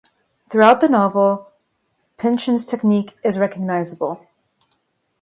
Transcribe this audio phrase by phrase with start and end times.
[0.49, 1.51] Throughout the novel,
[2.17, 4.25] Pynchon's technique is recognizable.